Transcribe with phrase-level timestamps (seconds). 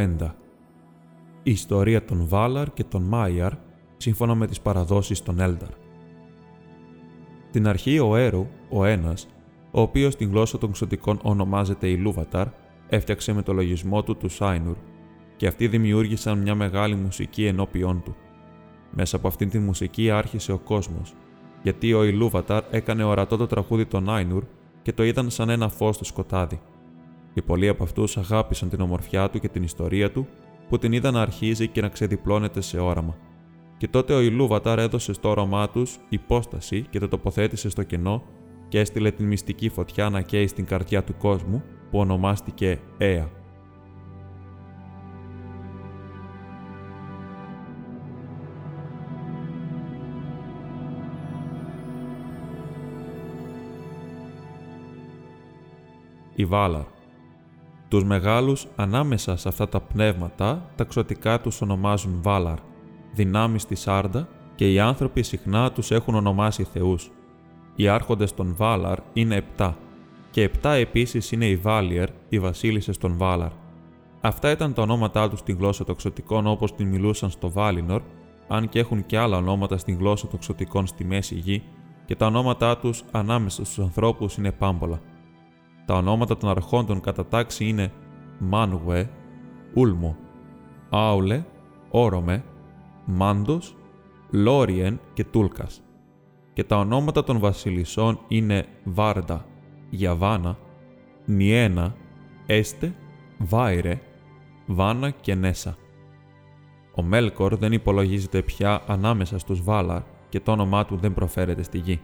[0.00, 0.34] Βαλακουέντα.
[1.42, 3.52] Η ιστορία των Βάλαρ και των Μάιαρ
[3.96, 5.68] σύμφωνα με τις παραδόσεις των Έλνταρ.
[7.50, 9.28] Την αρχή ο Έρου, ο ένας,
[9.70, 12.46] ο οποίος στην γλώσσα των ξωτικών ονομάζεται Ηλούβαταρ,
[12.88, 14.76] έφτιαξε με το λογισμό του του Σάινουρ
[15.36, 18.16] και αυτοί δημιούργησαν μια μεγάλη μουσική ενώπιόν του.
[18.90, 21.14] Μέσα από αυτήν τη μουσική άρχισε ο κόσμος,
[21.62, 24.44] γιατί ο Ηλούβαταρ έκανε ορατό το τραγούδι των Άινουρ
[24.82, 26.60] και το είδαν σαν ένα φως στο σκοτάδι.
[27.34, 30.26] Οι πολλοί από αυτούς αγάπησαν την ομορφιά του και την ιστορία του,
[30.68, 33.16] που την είδαν να αρχίζει και να ξεδιπλώνεται σε όραμα.
[33.76, 38.22] Και τότε ο Ηλούβαταρ έδωσε στο όραμά τους υπόσταση και το τοποθέτησε στο κενό
[38.68, 43.30] και έστειλε την μυστική φωτιά να καίει στην καρδιά του κόσμου, που ονομάστηκε Αία.
[56.34, 56.99] Η Βάλαρ
[57.90, 62.58] τους μεγάλους ανάμεσα σε αυτά τα πνεύματα τα ξωτικά τους ονομάζουν Βάλαρ,
[63.12, 67.10] δυνάμεις της Άρντα και οι άνθρωποι συχνά τους έχουν ονομάσει θεούς.
[67.74, 69.76] Οι άρχοντες των Βάλαρ είναι επτά
[70.30, 73.50] και επτά επίσης είναι οι Βάλιερ, οι βασίλισσες των Βάλαρ.
[74.20, 78.02] Αυτά ήταν τα ονόματά τους στην γλώσσα των ξωτικών όπως την μιλούσαν στο Βάλινορ,
[78.48, 81.62] αν και έχουν και άλλα ονόματα στην γλώσσα των ξωτικών στη Μέση Γη
[82.04, 85.00] και τα ονόματά τους ανάμεσα στους ανθρώπους είναι πάμπολα.
[85.90, 87.92] Τα ονόματα των αρχόντων κατά τάξη είναι
[88.38, 89.10] Μάνουε,
[89.74, 90.16] Ούλμο,
[90.90, 91.44] Άουλε,
[91.90, 92.44] Όρομε,
[93.04, 93.76] Μάντος,
[94.30, 95.82] Λόριεν και Τούλκας.
[96.52, 99.46] Και τα ονόματα των βασιλισσών είναι Βάρντα,
[99.90, 100.58] Γιαβάνα,
[101.24, 101.94] Νιένα,
[102.46, 102.94] Έστε,
[103.38, 104.00] Βάιρε,
[104.66, 105.76] Βάνα και Νέσα.
[106.94, 111.78] Ο Μέλκορ δεν υπολογίζεται πια ανάμεσα στους Βάλαρ και το όνομά του δεν προφέρεται στη
[111.78, 112.00] γη.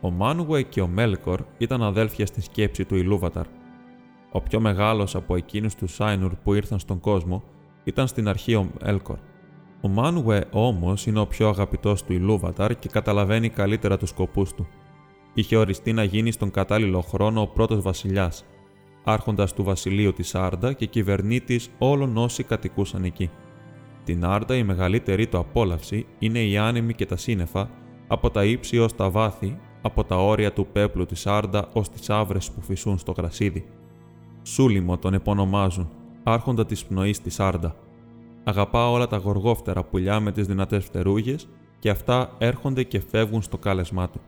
[0.00, 3.46] Ο Μάνουε και ο Μέλκορ ήταν αδέλφια στη σκέψη του Ηλούβαταρ.
[4.32, 7.42] Ο πιο μεγάλος από εκείνους τους Σάινουρ που ήρθαν στον κόσμο
[7.84, 9.18] ήταν στην αρχή ο Μέλκορ.
[9.80, 14.66] Ο Μάνουε όμως είναι ο πιο αγαπητός του Ηλούβαταρ και καταλαβαίνει καλύτερα τους σκοπούς του.
[15.34, 18.44] Είχε οριστεί να γίνει στον κατάλληλο χρόνο ο πρώτος βασιλιάς,
[19.04, 23.30] άρχοντας του βασιλείου της Άρντα και κυβερνήτης όλων όσοι κατοικούσαν εκεί.
[24.04, 27.70] Την Άρντα η μεγαλύτερη του απόλαυση είναι οι άνεμοι και τα σύννεφα,
[28.06, 32.10] από τα ύψη ως τα βάθη, από τα όρια του πέπλου της Άρντα ως τις
[32.10, 33.66] άβρες που φυσούν στο γρασίδι.
[34.42, 35.88] Σούλιμο τον επωνομάζουν,
[36.22, 37.76] άρχοντα της πνοής της Άρντα.
[38.44, 43.58] Αγαπά όλα τα γοργόφτερα πουλιά με τις δυνατές φτερούγες και αυτά έρχονται και φεύγουν στο
[43.58, 44.20] κάλεσμά του.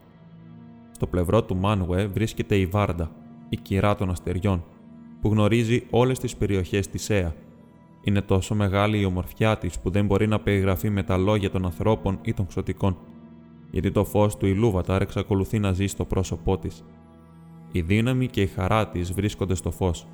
[0.91, 3.11] Στο πλευρό του Μάνουε βρίσκεται η Βάρντα,
[3.49, 4.63] η κυρά των αστεριών,
[5.21, 7.33] που γνωρίζει όλες τις περιοχές της Αία.
[8.03, 11.65] Είναι τόσο μεγάλη η ομορφιά της που δεν μπορεί να περιγραφεί με τα λόγια των
[11.65, 12.97] ανθρώπων ή των ξωτικών
[13.71, 16.83] γιατί το φως του Ηλούβαταρ εξακολουθεί να ζει στο πρόσωπό της.
[17.71, 20.07] Η δύναμη και η χαρά της βρίσκονται στο φως.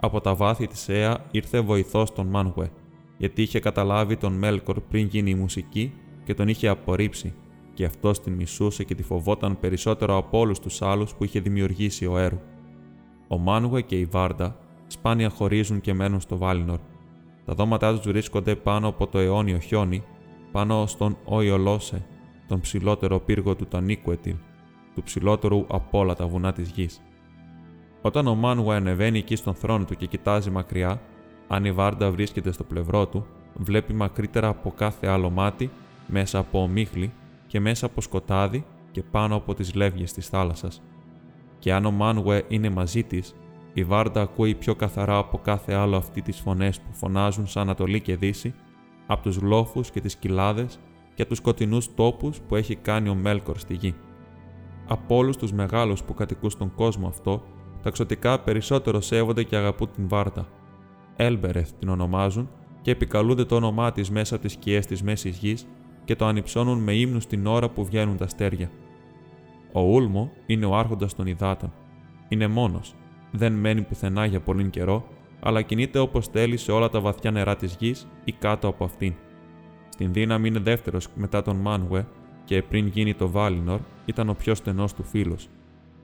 [0.00, 2.70] Από τα βάθη της Αία ήρθε βοηθός των Μάνουε,
[3.18, 5.92] γιατί είχε καταλάβει τον Μέλκορ πριν γίνει η μουσική
[6.24, 7.34] και τον είχε απορρίψει,
[7.74, 12.06] και αυτός την μισούσε και τη φοβόταν περισσότερο από όλους τους άλλους που είχε δημιουργήσει
[12.06, 12.38] ο Έρου.
[13.28, 16.78] Ο Μάνουε και η Βάρντα σπάνια χωρίζουν και μένουν στο Βάλινορ.
[17.44, 20.02] Τα δώματά τους βρίσκονται πάνω από το αιώνιο χιόνι,
[20.52, 22.06] πάνω στον Όιολόσε
[22.50, 24.34] τον ψηλότερο πύργο του Τανίκουετιλ,
[24.94, 27.00] του ψηλότερου από όλα τα βουνά της γης.
[28.02, 31.00] Όταν ο Μάνουα ανεβαίνει εκεί στον θρόνο του και κοιτάζει μακριά,
[31.48, 35.70] αν η Βάρντα βρίσκεται στο πλευρό του, βλέπει μακρύτερα από κάθε άλλο μάτι,
[36.06, 37.12] μέσα από ομίχλη
[37.46, 40.82] και μέσα από σκοτάδι και πάνω από τις λεύγες της θάλασσας.
[41.58, 43.34] Και αν ο Μάνουε είναι μαζί της,
[43.72, 48.00] η Βάρντα ακούει πιο καθαρά από κάθε άλλο αυτή τις φωνές που φωνάζουν σαν Ανατολή
[48.00, 48.54] και Δύση,
[49.06, 50.78] από τους λόφους και τις κοιλάδες
[51.14, 53.94] για τους σκοτεινούς τόπους που έχει κάνει ο Μέλκορ στη γη.
[54.88, 57.42] Από όλους τους μεγάλους που κατοικούν στον κόσμο αυτό,
[57.82, 60.46] τα ξωτικά περισσότερο σέβονται και αγαπούν την Βάρτα.
[61.16, 62.48] Έλμπερεθ την ονομάζουν
[62.82, 65.66] και επικαλούνται το όνομά της μέσα από τις σκιές της μέσης γης
[66.04, 68.70] και το ανυψώνουν με ύμνους την ώρα που βγαίνουν τα αστέρια.
[69.72, 71.72] Ο Ούλμο είναι ο άρχοντας των υδάτων.
[72.28, 72.94] Είναι μόνος.
[73.32, 75.04] Δεν μένει πουθενά για πολύ καιρό,
[75.40, 79.14] αλλά κινείται όπως θέλει σε όλα τα βαθιά νερά της γης ή κάτω από αυτήν.
[80.00, 82.06] Στην δύναμη είναι δεύτερος μετά τον Μάνουε
[82.44, 85.48] και πριν γίνει το Βάλινορ ήταν ο πιο στενός του φίλος.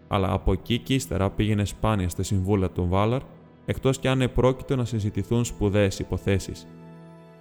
[0.09, 3.21] Αλλά από εκεί και ύστερα πήγαινε σπάνια στη συμβούλα του Βάλαρ
[3.67, 6.67] εκτός κι αν επρόκειτο να συζητηθούν σπουδαίες υποθέσεις.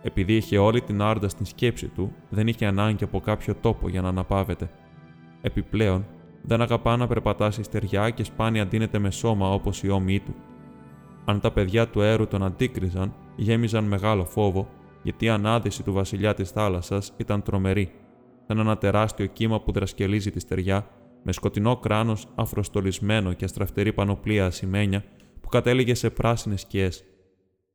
[0.01, 4.01] Επειδή είχε όλη την άρντα στην σκέψη του, δεν είχε ανάγκη από κάποιο τόπο για
[4.01, 4.69] να αναπαύεται.
[5.41, 6.05] Επιπλέον,
[6.41, 10.35] δεν αγαπά να περπατά στη στεριά και σπάνια αντίνεται με σώμα όπως οι όμοιοι του.
[11.25, 14.67] Αν τα παιδιά του έρου τον αντίκριζαν, γέμιζαν μεγάλο φόβο,
[15.05, 17.91] γιατί η ανάδυση του βασιλιά της θάλασσας ήταν τρομερή,
[18.47, 20.87] σαν ένα τεράστιο κύμα που δρασκελίζει τη στεριά,
[21.23, 25.03] με σκοτεινό κράνος αφροστολισμένο και αστραφτερή πανοπλία ασημένια
[25.41, 27.03] που κατέληγε σε πράσινες σκιές.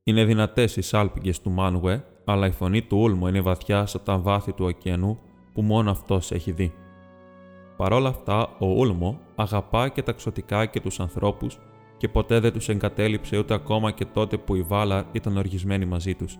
[0.03, 4.19] Είναι δυνατές οι σάλπιγγες του Μάνουε, αλλά η φωνή του Ούλμο είναι βαθιά στα τα
[4.19, 5.19] βάθη του ωκεανού
[5.53, 6.73] που μόνο αυτός έχει δει.
[7.77, 11.59] Παρ' όλα αυτά, ο Ούλμο αγαπά και τα ξωτικά και τους ανθρώπους
[11.97, 16.15] και ποτέ δεν τους εγκατέλειψε ούτε ακόμα και τότε που η Βάλαρ ήταν οργισμένη μαζί
[16.15, 16.39] τους.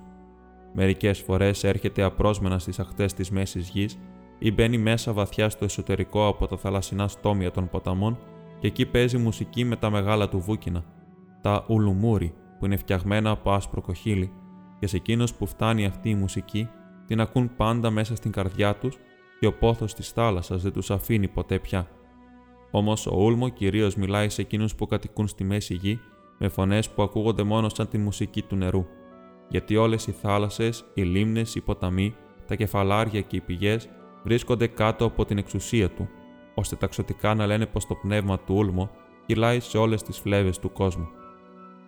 [0.73, 3.99] Μερικές φορές έρχεται απρόσμενα στις αχτέ της μέσης γης
[4.39, 8.19] ή μπαίνει μέσα βαθιά στο εσωτερικό από τα θαλασσινά στόμια των ποταμών
[8.59, 10.85] και εκεί παίζει μουσική με τα μεγάλα του βούκινα,
[11.41, 14.33] τα ουλουμούρι που είναι φτιαγμένα από άσπρο κοχύλι
[14.79, 16.69] και σε εκείνους που φτάνει αυτή η μουσική
[17.07, 18.99] την ακούν πάντα μέσα στην καρδιά τους
[19.41, 21.89] και ο πόθος της θάλασσας δεν τους αφήνει ποτέ πια.
[22.71, 26.01] Όμως ο Ούλμο κυρίως μιλάει σε εκείνους που κατοικούν στη μέση γη
[26.39, 28.87] με φωνές που ακούγονται μόνο σαν τη μουσική του νερού.
[29.51, 32.15] Γιατί όλες οι θάλασσες, οι λίμνες, οι ποταμοί,
[32.47, 33.89] τα κεφαλάρια και οι πηγές
[34.25, 36.09] βρίσκονται κάτω από την εξουσία του,
[36.55, 38.91] ώστε τα ξωτικά να λένε πως το πνεύμα του Ούλμο
[39.27, 41.09] κυλάει σε όλες τις φλέβες του κόσμου.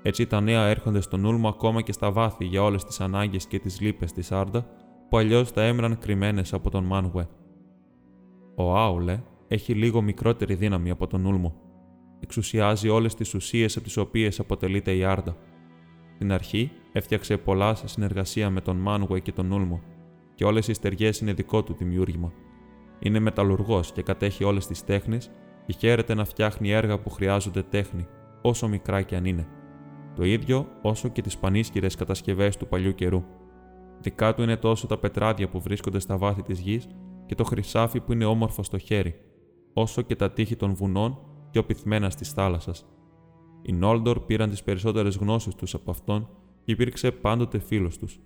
[0.03, 3.59] Έτσι τα νέα έρχονται στον Ούλμο ακόμα και στα βάθη για όλες τις ανάγκες και
[3.59, 4.67] τις λύπες της Άρντα,
[5.09, 7.29] που αλλιώς θα έμεναν κρυμμένες από τον Μάνουε.
[8.55, 11.55] Ο Άουλε έχει λίγο μικρότερη δύναμη από τον Ούλμο.
[12.20, 15.37] Εξουσιάζει όλες τις ουσίες από τις οποίες αποτελείται η Άρντα.
[16.22, 19.80] Στην αρχή έφτιαξε πολλά σε συνεργασία με τον Μάνουε και τον Ούλμο,
[20.34, 22.32] και όλες οι στεριές είναι δικό του δημιούργημα.
[22.98, 25.30] Είναι μεταλλουργός και κατέχει όλες τις τέχνες
[25.66, 28.06] και χαίρεται να φτιάχνει έργα που χρειάζονται τέχνη,
[28.42, 29.46] όσο μικρά κι αν είναι.
[30.14, 33.25] Το ίδιο όσο και τις πανίσχυρες κατασκευές του παλιού καιρού.
[34.00, 36.86] Δικά του είναι τόσο τα πετράδια που βρίσκονται στα βάθη της γης
[37.26, 39.14] και το χρυσάφι που είναι όμορφο στο χέρι,
[39.72, 41.18] όσο και τα τείχη των βουνών
[41.50, 42.86] και ο πυθμένα τη θάλασσας.
[43.62, 46.29] Οι Νόλντορ πήραν τις περισσότερες γνώσεις τους από αυτόν
[46.64, 48.20] και υπήρξε πάντοτε φίλος τους.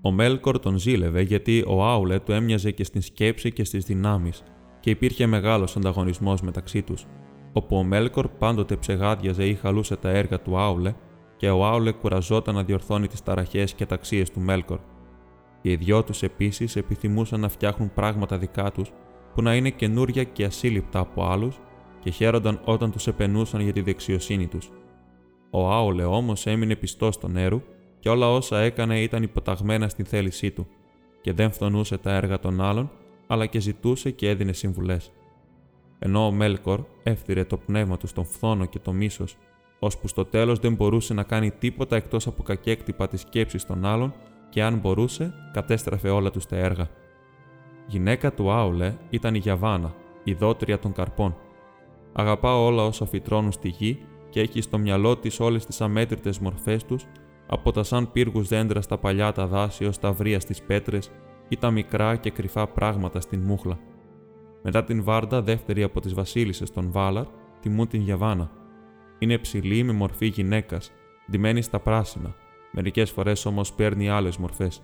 [0.00, 4.42] Ο Μέλκορ τον ζήλευε γιατί ο Άουλε του έμοιαζε και στην σκέψη και στις δυνάμεις
[4.80, 7.06] και υπήρχε μεγάλος ανταγωνισμός μεταξύ τους,
[7.52, 10.94] όπου ο Μέλκορ πάντοτε ψεγάδιαζε ή χαλούσε τα έργα του Άουλε
[11.36, 14.78] και ο Άουλε κουραζόταν να διορθώνει τις ταραχές και ταξίες του Μέλκορ.
[15.62, 18.92] Και οι δυο τους επίσης επιθυμούσαν να φτιάχνουν πράγματα δικά τους
[19.34, 21.60] που να είναι καινούρια και ασύλληπτα από άλλους
[22.06, 24.70] και χαίρονταν όταν τους επενούσαν για τη δεξιοσύνη τους.
[25.50, 27.62] Ο Άουλε όμως έμεινε πιστός στον Έρου
[27.98, 30.66] και όλα όσα έκανε ήταν υποταγμένα στην θέλησή του
[31.20, 32.90] και δεν φθονούσε τα έργα των άλλων,
[33.26, 35.12] αλλά και ζητούσε και έδινε συμβουλές.
[35.98, 39.36] Ενώ ο Μέλκορ έφτυρε το πνεύμα του στον φθόνο και το μίσος,
[39.78, 44.14] ώσπου στο τέλος δεν μπορούσε να κάνει τίποτα εκτός από κακέκτυπα της σκέψης των άλλων
[44.48, 46.88] και αν μπορούσε, κατέστραφε όλα τους τα έργα.
[47.86, 49.94] Γυναίκα του Άουλε ήταν η Γιαβάνα,
[50.24, 51.36] η δότρια των καρπών.
[52.18, 53.98] Αγαπά όλα όσα φυτρώνουν στη γη
[54.28, 57.06] και έχει στο μυαλό της όλες τις αμέτρητες μορφές τους
[57.46, 61.10] από τα σαν πύργους δέντρα στα παλιά τα δάση ως τα βρία στις πέτρες
[61.48, 63.78] ή τα μικρά και κρυφά πράγματα στην μούχλα.
[64.62, 67.24] Μετά την Βάρντα, δεύτερη από τις βασίλισσες των Βάλαρ,
[67.60, 68.50] τιμούν την Γιαβάνα.
[69.18, 70.92] Είναι ψηλή με μορφή γυναίκας,
[71.30, 72.34] ντυμένη στα πράσινα,
[72.72, 74.82] μερικές φορές όμως παίρνει άλλες μορφές.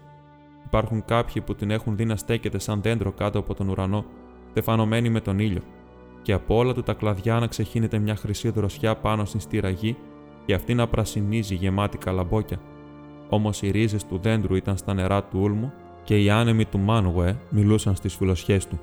[0.67, 4.05] Υπάρχουν κάποιοι που την έχουν δει να στέκεται σαν δέντρο κάτω από τον ουρανό,
[4.51, 5.63] στεφανωμένη με τον ήλιο,
[6.23, 9.97] και από όλα του τα κλαδιά να ξεχύνεται μια χρυσή δροσιά πάνω στην στήραγή
[10.47, 12.61] και αυτή να πρασινίζει γεμάτη καλαμπόκια.
[13.29, 15.73] Όμως οι ρίζες του δέντρου ήταν στα νερά του ούλμου
[16.05, 18.81] και οι άνεμοι του Μάνουε μιλούσαν στις φιλοσιέ του.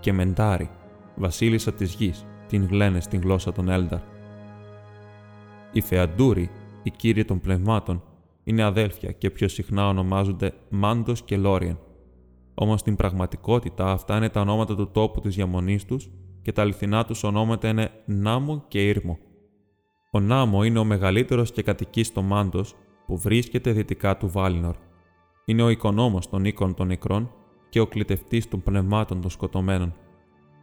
[0.00, 0.70] Και Μεντάρι,
[1.16, 4.00] βασίλισσα της γης, την γλένε στην γλώσσα των Έλνταρ.
[5.72, 6.50] Οι Θεαντούροι,
[6.82, 8.02] οι κύριοι των πνευμάτων,
[8.44, 11.78] είναι αδέλφια και πιο συχνά ονομάζονται Μάντος και Λόριεν.
[12.54, 16.10] Όμως στην πραγματικότητα αυτά είναι τα ονόματα του τόπου της διαμονής τους
[16.48, 19.18] και τα αληθινά τους ονόματα είναι Νάμο και Ήρμο.
[20.10, 22.74] Ο Νάμο είναι ο μεγαλύτερος και κατοικεί στο Μάντος
[23.06, 24.74] που βρίσκεται δυτικά του Βάλινορ.
[25.44, 27.30] Είναι ο οικονόμος των οίκων των νεκρών
[27.68, 29.94] και ο κλητευτής των πνευμάτων των σκοτωμένων.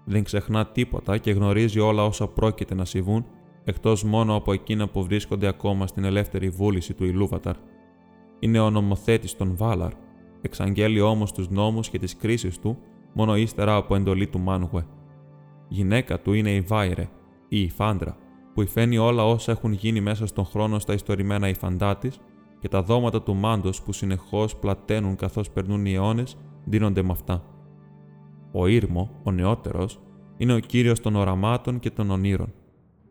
[0.06, 3.26] Δεν ξεχνά τίποτα και γνωρίζει όλα όσα πρόκειται να συμβούν,
[3.64, 7.56] εκτός μόνο από εκείνα που βρίσκονται ακόμα στην ελεύθερη βούληση του Ιλούβαταρ.
[8.40, 9.92] Είναι ο νομοθέτης των Βάλαρ,
[10.42, 12.78] εξαγγέλει όμως τους νόμους και τις κρίσεις του
[13.14, 14.86] μόνο ύστερα από εντολή του Μάνουε.
[15.68, 17.10] Γυναίκα του είναι η Βάιρε,
[17.48, 18.18] ή η Φάντρα,
[18.54, 22.20] που υφαίνει όλα όσα έχουν γίνει μέσα στον χρόνο στα ιστορημένα υφαντά της
[22.60, 27.44] και τα δώματα του μάντος που συνεχώς πλαταίνουν καθώς περνούν οι αιώνες, δίνονται με αυτά.
[28.52, 30.00] Ο Ήρμο, ο νεότερος,
[30.38, 32.54] είναι ο κύριος των οραμάτων και των ονείρων.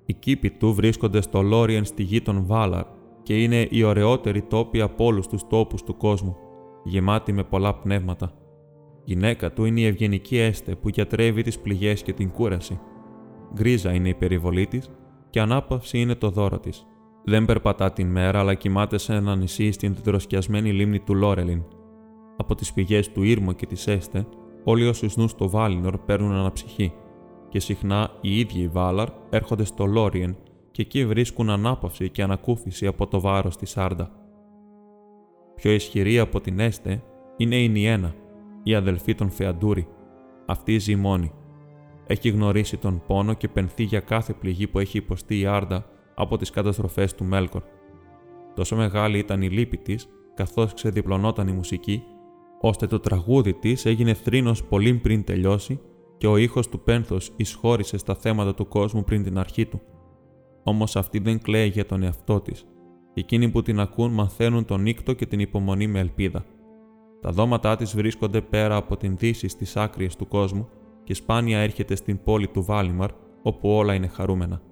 [0.07, 2.85] Οι κήποι του βρίσκονται στο Λόριεν στη γη των Βάλαρ
[3.23, 6.37] και είναι οι ωραιότεροι τόποι από όλους τους τόπους του κόσμου,
[6.85, 8.33] γεμάτοι με πολλά πνεύματα.
[9.05, 12.81] Γυναίκα του είναι η ευγενική έστε που γιατρεύει τις πληγές και την κούραση.
[13.55, 14.91] Γκρίζα είναι η περιβολή της
[15.31, 16.87] και ανάπαυση είναι το δώρο της.
[17.25, 21.63] Δεν περπατά την μέρα, αλλά κοιμάται σε ένα νησί στην τετροσκιασμένη λίμνη του Λόρελιν.
[22.37, 24.27] Από τις πηγέ του Ήρμο και της Έστε,
[24.65, 26.93] όλοι όσοι ζουν στο Βάλινορ παίρνουν αναψυχή,
[27.49, 30.37] και συχνά οι ίδιοι οι Βάλαρ έρχονται στο Λόριεν
[30.71, 34.11] και εκεί βρίσκουν ανάπαυση και ανακούφιση από το βάρος της Σάρντα.
[35.55, 37.03] Πιο ισχυρή από την Έστε
[37.37, 38.15] είναι η Νιένα,
[38.65, 39.87] η αδελφή των Φεαντούρη.
[40.47, 41.33] Αυτή ζει μόνη.
[42.07, 46.37] Έχει γνωρίσει τον πόνο και πενθεί για κάθε πληγή που έχει υποστεί η Άρντα από
[46.37, 47.63] τις καταστροφές του Μέλκορ.
[48.55, 52.03] Τόσο μεγάλη ήταν η λύπη της, καθώς ξεδιπλωνόταν η μουσική,
[52.61, 55.81] ώστε το τραγούδι της έγινε θρήνος πολύ πριν τελειώσει
[56.19, 59.81] και ο ήχος του πένθος εισχώρησε στα θέματα του κόσμου πριν την αρχή του.
[60.63, 62.67] Όμως αυτή δεν κλαίει για τον εαυτό της.
[63.15, 66.45] Εκείνοι που την ακούν μαθαίνουν τον νύκτο και την υπομονή με ελπίδα.
[67.25, 70.69] Τα δώματά της βρίσκονται πέρα από την δύση στις άκριες του κόσμου
[71.05, 73.11] και σπάνια έρχεται στην πόλη του Βάλιμαρ,
[73.43, 74.63] όπου όλα είναι χαρούμενα.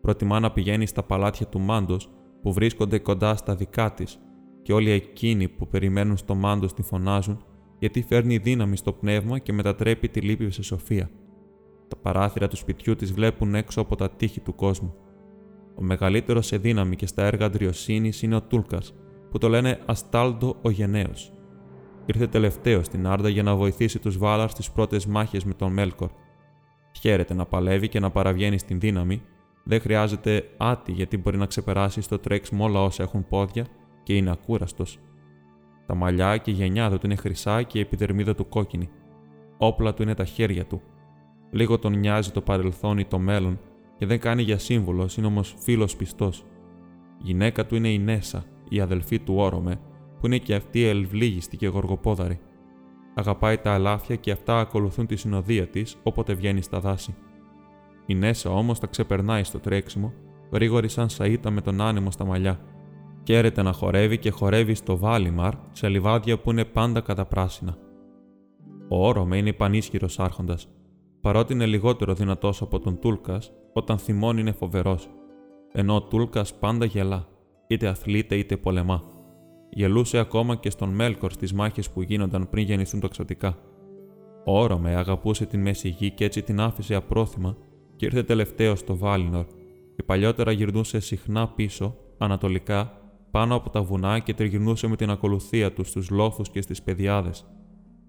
[0.00, 2.10] Προτιμά να πηγαίνει στα παλάτια του Μάντος
[2.42, 4.18] που βρίσκονται κοντά στα δικά της,
[4.62, 7.44] και όλοι εκείνοι που περιμένουν στο Μάντο τη φωνάζουν,
[7.78, 11.10] γιατί φέρνει δύναμη στο πνεύμα και μετατρέπει τη λύπη σε σοφία.
[11.88, 14.94] Τα παράθυρα του σπιτιού της βλέπουν έξω από τα τείχη του κόσμου.
[15.74, 18.94] Ο μεγαλύτερος σε δύναμη και στα έργα αντριοσύνη είναι ο Τούλκας,
[19.30, 21.33] που το λένε Αστάλντο ο Γενναίος.
[22.06, 26.10] Ήρθε τελευταίο στην Άρντα για να βοηθήσει τους Βάλαρς στι πρώτες μάχες με τον Μέλκορ.
[27.00, 29.22] Χαίρεται να παλεύει και να παραβγαίνει στην δύναμη,
[29.64, 33.66] δεν χρειάζεται άτι γιατί μπορεί να ξεπεράσει στο τρέξιμο όλα όσα έχουν πόδια
[34.02, 34.98] και είναι ακούραστος.
[35.86, 38.88] Τα μαλλιά και η γενιάδα του είναι χρυσά και η επιδερμίδα του κόκκινη.
[39.58, 40.82] Όπλα του είναι τα χέρια του.
[41.50, 43.58] Λίγο τον νοιάζει το παρελθόν ή το μέλλον
[43.98, 46.44] και δεν κάνει για σύμβολο, είναι όμως φίλος πιστός.
[47.18, 49.80] Γυναίκα του είναι η Νέσα, η αδελφή του Όρομε,
[50.24, 52.40] που είναι και αυτή ελβλίγιστη και γοργοπόδαρη.
[53.14, 57.14] Αγαπάει τα αλάφια και αυτά ακολουθούν τη συνοδεία της όποτε βγαίνει στα δάση.
[58.06, 60.12] Η Νέσα όμως τα ξεπερνάει στο τρέξιμο,
[60.52, 62.60] γρήγορη σαν σαΐτα με τον άνεμο στα μαλλιά.
[63.22, 67.76] Κέρεται να χορεύει και χορεύει στο Βάλιμαρ σε λιβάδια που είναι πάντα καταπράσινα.
[68.88, 70.68] Ο Όρομε είναι πανίσχυρος άρχοντας.
[71.20, 75.08] Παρότι είναι λιγότερο δυνατός από τον Τούλκας, όταν θυμώνει είναι φοβερός,
[75.72, 77.28] ενώ ο Τούλκας πάντα γελά,
[77.66, 79.13] είτε αθλείται είτε πολεμά.
[79.76, 83.58] Γελούσε ακόμα και στον Μέλκορ στις μάχες που γίνονταν πριν γεννηθούν τοξωτικά.
[84.44, 87.56] Ο Όρομε αγαπούσε την μέση γη και έτσι την άφησε απρόθυμα
[87.96, 89.46] και ήρθε τελευταίος στο Βάλινορ,
[89.96, 92.92] και παλιότερα γυρνούσε συχνά πίσω, ανατολικά,
[93.30, 97.44] πάνω από τα βουνά και τριγυρνούσε με την ακολουθία τους στους λόφους και στις πεδιάδες.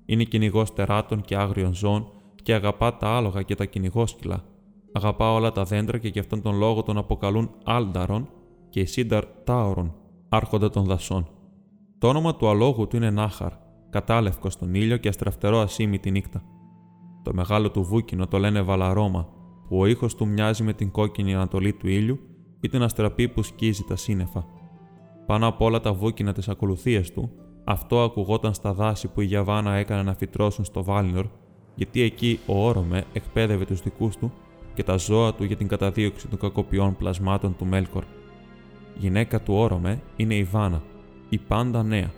[0.06, 2.08] Είναι κυνηγός τεράτων και άγριων ζώων
[2.44, 4.44] και αγαπά τα άλογα και τα κυνηγόσκυλα.
[4.92, 8.30] Αγαπά όλα τα δέντρα και γι' αυτόν τον λόγο τον αποκαλούν Άλνταρον
[8.70, 9.94] και Σίνταρ Τάωρον,
[10.30, 11.30] άρχοντα των δασών.
[11.98, 13.52] Το όνομα του αλόγου του είναι Νάχαρ,
[13.90, 16.44] κατάλευκος στον ήλιο και αστραφτερό ασήμι τη νύχτα.
[17.24, 19.28] Το μεγάλο του βούκινο το λένε Βαλαρώμα,
[19.68, 22.20] που ο ήχος του μοιάζει με την κόκκινη ανατολή του ήλιου
[22.60, 24.46] ή την αστραπή που σκίζει τα σύννεφα.
[25.26, 27.32] Πάνω από όλα τα βούκινα της ακολουθίας του,
[27.64, 31.26] αυτό ακουγόταν στα δάση που η Γιαβάνα έκανε να φυτρώσουν στο Βάλινορ,
[31.76, 34.32] γιατί εκεί ο Όρομε εκπαίδευε τους δικούς του
[34.74, 38.04] και τα ζώα του για την καταδίωξη των κακοποιών πλασμάτων του Μέλκορ.
[38.98, 40.82] Γυναίκα του Όρομε είναι η Βάνα,
[41.36, 42.12] η πάντα νέα.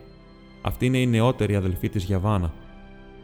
[0.62, 2.53] Αυτή είναι η νεότερη αδελφή της Γιαβάνα.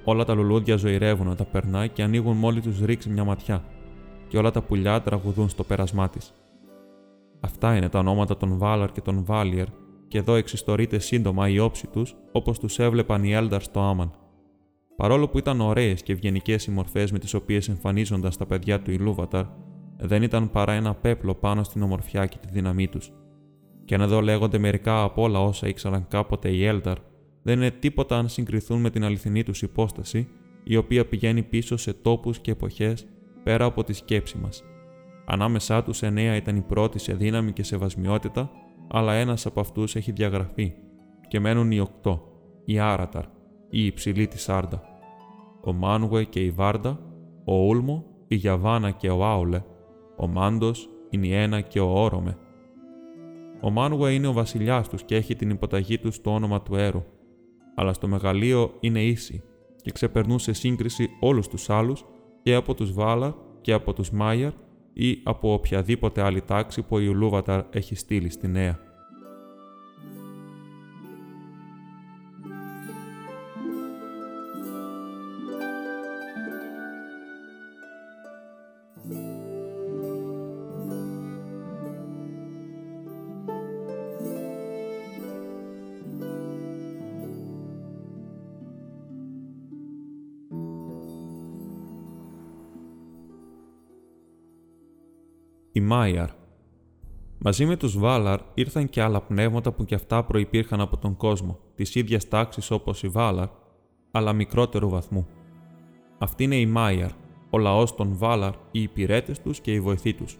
[0.03, 3.63] Όλα τα λουλούδια ζωηρεύουν να τα περνάει και ανοίγουν μόλι τους ρίξει μια ματιά,
[4.27, 6.33] και όλα τα πουλιά τραγουδούν στο πέρασμά της.
[7.39, 9.67] Αυτά είναι τα ονόματα των Βάλαρ και των Βάλιερ,
[10.07, 14.12] και εδώ εξιστορείται σύντομα η όψη τους όπως τους έβλεπαν οι Έλνταρ στο Άμαν.
[14.95, 18.91] Παρόλο που ήταν ωραίες και ευγενικές οι μορφές με τις οποίες εμφανίζονταν στα παιδιά του
[18.91, 19.45] Ιλούβαταρ,
[19.97, 23.12] δεν ήταν παρά ένα πέπλο πάνω στην ομορφιά και τη δύναμή τους.
[23.85, 26.97] Και αν εδώ λέγονται μερικά από όλα όσα ήξεραν κάποτε οι Έλνταρ,
[27.43, 30.27] δεν είναι τίποτα αν συγκριθούν με την αληθινή τους υπόσταση,
[30.63, 33.05] η οποία πηγαίνει πίσω σε τόπους και εποχές
[33.43, 34.63] πέρα από τη σκέψη μας.
[35.25, 38.51] Ανάμεσά τους εννέα ήταν οι πρώτοι σε δύναμη και σε βασμιότητα,
[38.87, 40.73] αλλά ένας από αυτούς έχει διαγραφεί,
[41.27, 42.27] και μένουν οι οκτώ,
[42.65, 43.23] η Άραταρ,
[43.69, 44.81] η υψηλή της Άρντα,
[45.63, 46.99] ο Μάνουε και η Βάρντα,
[47.45, 49.63] ο Ούλμο, η Γιαβάνα και ο Άουλε,
[50.17, 52.37] ο Μάντος, η Νιένα και ο Όρομε.
[53.63, 57.03] Ο Μάνουε είναι ο βασιλιάς τους και έχει την υποταγή του στο όνομα του Έρου,
[57.75, 59.43] αλλά στο μεγαλείο είναι ίση
[59.82, 62.05] και ξεπερνούν σε σύγκριση όλους τους άλλους
[62.43, 64.51] και από τους Βάλαρ και από τους Μάιαρ
[64.93, 68.79] ή από οποιαδήποτε άλλη τάξη που ο Ιουλούβαταρ έχει στείλει στη Νέα.
[96.03, 96.29] Μάιαρ.
[97.38, 101.60] Μαζί με τους Βάλαρ ήρθαν και άλλα πνεύματα που κι αυτά προϋπήρχαν από τον κόσμο,
[101.75, 103.48] της ίδιας τάξης όπως οι Βάλαρ,
[104.12, 105.27] αλλά μικρότερου βαθμού.
[106.17, 107.10] Αυτή είναι η Μάιαρ,
[107.50, 110.38] ο λαός των Βάλαρ, οι υπηρέτες τους και οι βοηθοί τους.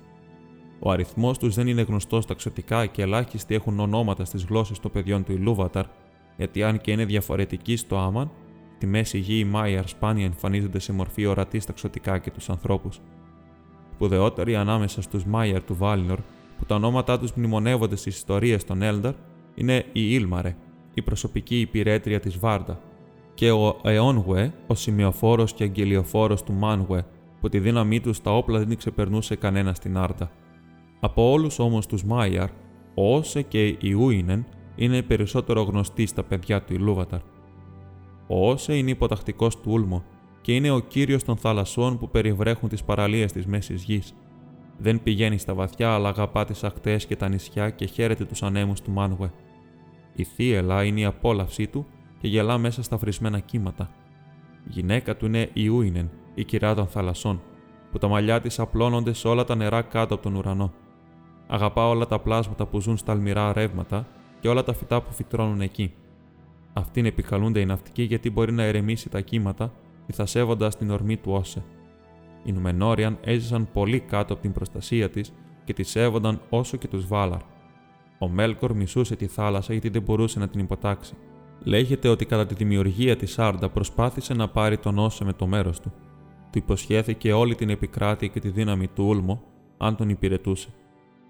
[0.79, 5.24] Ο αριθμός τους δεν είναι γνωστός ταξιωτικά και ελάχιστοι έχουν ονόματα στις γλώσσες των παιδιών
[5.24, 5.86] του Ιλούβαταρ,
[6.38, 8.32] γιατί αν και είναι διαφορετικοί στο Άμαν,
[8.77, 13.00] τη μέση γη οι Μάιαρ σπάνια εμφανίζονται σε μορφή ορατή ταξιωτικά και τους ανθρώπους.
[14.03, 16.19] Σπουδαιότεροι ανάμεσα στους Μάιαρ του Βάλινορ,
[16.57, 19.13] που τα ονόματά τους μνημονεύονται στις ιστορίες των Έλνταρ,
[19.55, 20.55] είναι η Ήλμαρε,
[20.93, 22.79] η προσωπική υπηρέτρια της Βάρντα,
[23.33, 27.05] και ο Εόνγουε, ο σημειοφόρος και αγγελιοφόρος του Μάνγουε,
[27.41, 30.31] που τη δύναμή τους στα όπλα δεν ξεπερνούσε κανένα στην Άρτα.
[31.00, 32.50] Από όλους όμως τους Μάιαρ,
[32.93, 34.45] ο Όσε και η Ούινεν
[34.75, 37.19] είναι περισσότερο γνωστοί στα παιδιά του Ιλούβαταρ.
[38.27, 40.03] Ο Όσε είναι υποτακτικός του Ούλμο
[40.43, 44.13] και είναι ο κύριος των θαλασσών που περιβρέχουν τις παραλίες της μέσης γης.
[44.77, 48.81] Δεν πηγαίνει στα βαθιά, αλλά αγαπά τις ακτές και τα νησιά και χαίρεται τους ανέμους
[48.81, 49.31] του Μάνγουε.
[50.15, 51.85] Η θύελα είναι η απόλαυσή του
[52.19, 53.89] και γελά μέσα στα φρισμένα κύματα.
[54.65, 57.41] Η γυναίκα του είναι η Ούινεν, η κυρά των θαλασσών,
[57.91, 60.73] που τα μαλλιά της απλώνονται σε όλα τα νερά κάτω από τον ουρανό.
[61.47, 64.07] Αγαπά όλα τα πλάσματα που ζουν στα αλμυρά ρεύματα
[64.39, 65.93] και όλα τα φυτά που φυτρώνουν εκεί.
[66.73, 69.71] Αυτήν επικαλούνται οι ναυτικοί γιατί μπορεί να ερεμήσει τα κύματα,
[70.12, 71.63] σέβοντας την ορμή του Όσε.
[72.43, 75.33] Οι Νουμενόριαν έζησαν πολύ κάτω από την προστασία της
[75.63, 77.41] και τη σέβονταν όσο και τους Βάλαρ.
[78.19, 81.13] Ο Μέλκορ μισούσε τη θάλασσα γιατί δεν μπορούσε να την υποτάξει.
[81.63, 85.79] Λέγεται ότι κατά τη δημιουργία της Άρντα προσπάθησε να πάρει τον Όσε με το μέρος
[85.79, 85.91] του.
[86.51, 89.43] Του υποσχέθηκε όλη την επικράτεια και τη δύναμη του Ούλμο,
[89.77, 90.69] αν τον υπηρετούσε.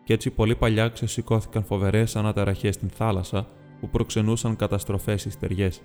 [0.03, 3.47] Και έτσι πολύ παλιά ξεσηκώθηκαν φοβερές αναταραχές στην θάλασσα
[3.79, 5.81] που προξενούσαν καταστροφές στις ταιριές.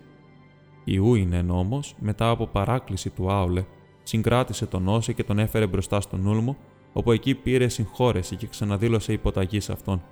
[0.90, 3.64] Η Ούινεν όμω, μετά από παράκληση του Άουλε,
[4.02, 6.56] συγκράτησε τον Όσε και τον έφερε μπροστά στον Ούλμο,
[6.92, 10.02] όπου εκεί πήρε συγχώρεση και ξαναδήλωσε υποταγή σε αυτόν.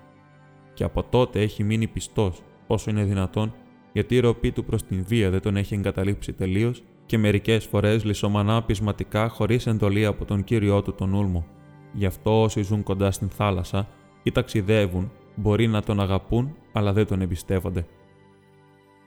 [0.74, 3.54] Και από τότε έχει μείνει πιστός, όσο είναι δυνατόν,
[3.92, 8.04] γιατί η ροπή του προς την βία δεν τον έχει εγκαταλείψει τελείως και μερικές φορές
[8.04, 11.46] λισομανά πεισματικά χωρίς εντολή από τον κύριό του τον Ούλμο.
[11.92, 13.88] Γι' αυτό όσοι ζουν κοντά στην θάλασσα
[14.22, 17.86] ή ταξιδεύουν μπορεί να τον αγαπούν αλλά δεν τον εμπιστεύονται.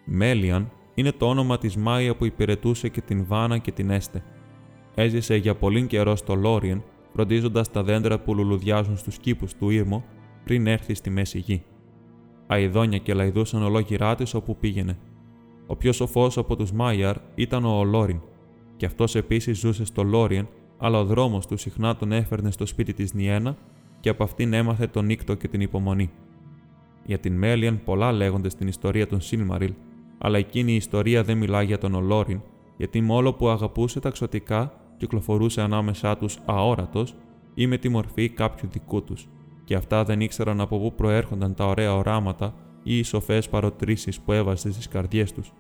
[0.06, 4.24] Μέλιαν είναι το όνομα της Μάια που υπηρετούσε και την Βάνα και την Έστε.
[4.96, 6.84] Έζησε για πολύ καιρό στο Λόριεν,
[7.14, 10.04] φροντίζοντας τα δέντρα που λουλουδιάζουν στους κήπους του Ήρμο
[10.44, 11.64] πριν έρθει στη μέση γη.
[12.48, 14.98] Αιδόνια και λαϊδούσαν ολόγυρά της όπου πήγαινε.
[15.68, 18.22] Ο πιο σοφός από τους Μάιαρ ήταν ο Ολόριν,
[18.78, 22.94] και αυτός επίσης ζούσε στο Λόριεν, αλλά ο δρόμος του συχνά τον έφερνε στο σπίτι
[22.94, 23.58] της Νιένα
[24.00, 26.10] και από αυτήν έμαθε τον νύκτο και την υπομονή.
[27.06, 29.74] Για την Μέλιαν πολλά λέγονται στην ιστορία των Σίλμαριλ,
[30.22, 32.42] αλλά εκείνη η ιστορία δεν μιλά για τον Ολόριν,
[32.78, 37.16] γιατί μόλο που αγαπούσε τα ξωτικά κυκλοφορούσε ανάμεσά τους αόρατος
[37.54, 39.28] ή με τη μορφή κάποιου δικού τους,
[39.64, 42.54] και αυτά δεν ήξεραν από πού προέρχονταν τα ωραία οράματα
[42.84, 45.54] ή οι σοφές παροτρήσεις που έβαζε στις καρδιές τους.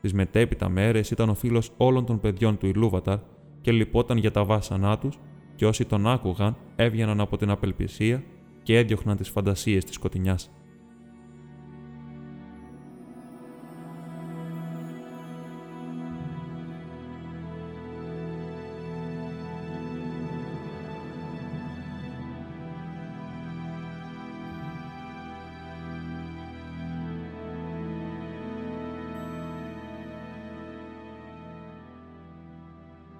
[0.00, 3.18] Τις μετέπειτα μέρες ήταν ο φίλος όλων των παιδιών του Ιλούβαταρ
[3.60, 5.18] και λυπόταν για τα βάσανά τους,
[5.56, 8.22] και όσοι τον άκουγαν έβγαιναν από την απελπισία
[8.62, 10.50] και έδιωχναν τις φαντασίες της σκοτεινιάς.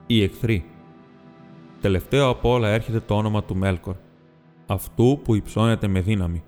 [0.07, 0.65] Οι εχθροί.
[1.81, 3.95] Τελευταίο από όλα έρχεται το όνομα του Μέλκορ,
[4.67, 6.43] αυτού που υψώνεται με δύναμη.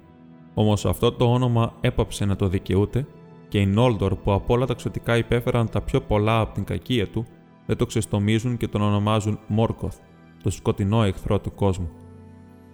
[0.54, 3.06] Όμως αυτό το όνομα έπαψε να το δικαιούται
[3.48, 7.08] και οι Νόλντορ που από όλα τα ξωτικά υπέφεραν τα πιο πολλά από την κακία
[7.08, 7.24] του,
[7.66, 9.96] δεν το ξεστομίζουν και τον ονομάζουν Μόρκοθ,
[10.42, 11.90] το σκοτεινό εχθρό του κόσμου.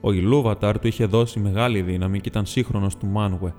[0.00, 3.54] Ο Ιλούβαταρ του είχε δώσει μεγάλη δύναμη και ήταν σύγχρονος του Μάνουε.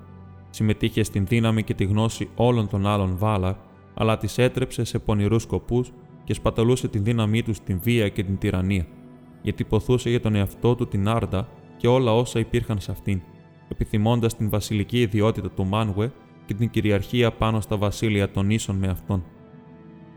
[0.50, 3.54] Συμμετείχε στην δύναμη και τη γνώση όλων των άλλων Βάλαρ,
[3.94, 5.92] αλλά τις έτρεψε σε πονηρούς σκοπούς
[6.24, 8.86] και σπαταλούσε τη δύναμή του στην βία και την τυραννία,
[9.42, 13.20] γιατί ποθούσε για τον εαυτό του την Άρντα και όλα όσα υπήρχαν σε αυτήν,
[13.68, 16.12] επιθυμώντας την βασιλική ιδιότητα του Μάνουε
[16.46, 19.24] και την κυριαρχία πάνω στα βασίλεια των ίσων με αυτόν.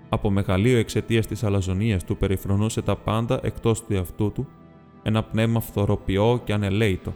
[0.10, 4.48] Από μεγαλείο εξαιτίας της αλαζονίας του περιφρονούσε τα πάντα εκτός του εαυτού του,
[5.04, 7.14] ένα πνεύμα φθοροποιό και ανελαίητο.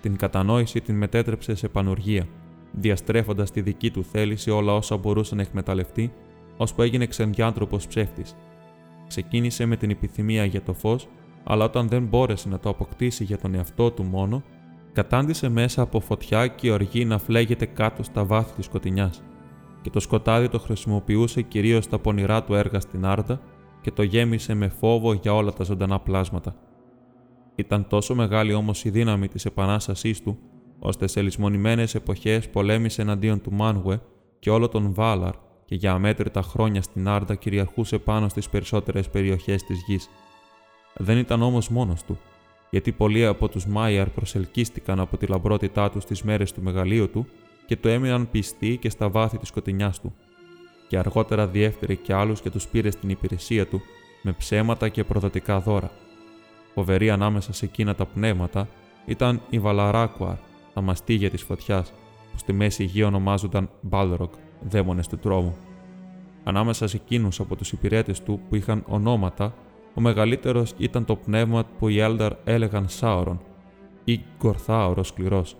[0.00, 2.26] Την κατανόηση την μετέτρεψε σε πανουργία,
[2.72, 6.12] διαστρέφοντας τη δική του θέληση όλα όσα μπορούσε να εκμεταλλευτεί
[6.56, 8.36] ώσπου έγινε ξενδιάντροπος ψεύτης.
[9.06, 11.08] Ξεκίνησε με την επιθυμία για το φως,
[11.44, 14.42] αλλά όταν δεν μπόρεσε να το αποκτήσει για τον εαυτό του μόνο,
[14.92, 19.22] κατάντησε μέσα από φωτιά και οργή να φλέγεται κάτω στα βάθη της σκοτεινιάς
[19.86, 23.40] και το σκοτάδι το χρησιμοποιούσε κυρίως στα πονηρά του έργα στην Άρτα
[23.80, 26.54] και το γέμισε με φόβο για όλα τα ζωντανά πλάσματα.
[27.54, 30.38] Ήταν τόσο μεγάλη όμως η δύναμη της επανάστασής του,
[30.78, 34.00] ώστε σε λησμονημένες εποχές πολέμησε εναντίον του Μάνουε
[34.38, 35.34] και όλο τον Βάλαρ
[35.66, 40.08] και για αμέτρητα χρόνια στην Άρντα κυριαρχούσε πάνω στις περισσότερες περιοχές της γης.
[40.94, 42.18] Δεν ήταν όμως μόνος του,
[42.70, 47.26] γιατί πολλοί από τους Μάιαρ προσελκύστηκαν από τη λαμπρότητά τους στις μέρες του μεγαλείου του
[47.66, 50.14] και του έμειναν πιστοί και στα βάθη της σκοτεινιάς του.
[50.88, 53.82] Και αργότερα διέφερε κι άλλους και τους πήρε στην υπηρεσία του
[54.22, 55.90] με ψέματα και προδοτικά δώρα.
[56.74, 58.68] Φοβερή ανάμεσα σε εκείνα τα πνεύματα
[59.06, 60.36] ήταν η Βαλαράκουαρ,
[60.74, 61.92] τα μαστίγια της φωτιάς,
[62.32, 64.32] που στη μέση γη ονομάζονταν Μπάλροκ,
[64.68, 65.56] δαίμονες του τρόμου.
[66.44, 69.54] Ανάμεσα σε εκείνους από τους υπηρέτες του που είχαν ονόματα,
[69.94, 73.40] ο μεγαλύτερος ήταν το πνεύμα που οι Έλνταρ έλεγαν Σάωρον
[74.04, 75.56] ή Γκορθάωρο σκληρός.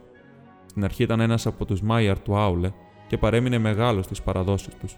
[0.66, 2.72] Στην αρχή ήταν ένας από τους Μάιαρ του Άουλε
[3.06, 4.96] και παρέμεινε μεγάλος στις παραδόσεις τους.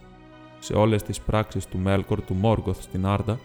[0.58, 3.38] Σε όλες τις πράξεις του Μέλκορ του Μόργκοθ στην Άρντα,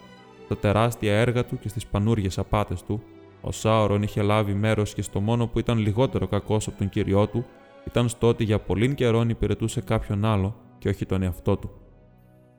[0.44, 3.02] στα τεράστια έργα του και στις πανούριε απάτες του,
[3.40, 7.26] ο Σάωρον είχε λάβει μέρος και στο μόνο που ήταν λιγότερο κακός από τον κύριό
[7.26, 7.44] του
[7.86, 11.70] ήταν στο ότι για πολλήν καιρόν υπηρετούσε κάποιον άλλο και όχι τον εαυτό του.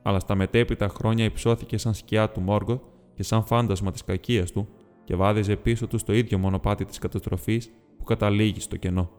[0.02, 2.80] Αλλά στα μετέπειτα χρόνια υψώθηκε σαν σκιά του Μόργκοθ
[3.14, 4.68] και σαν φάντασμα της κακίας του
[5.04, 9.10] και βάδιζε πίσω του στο ίδιο μονοπάτι της καταστροφής που καταλήγει στο κενό.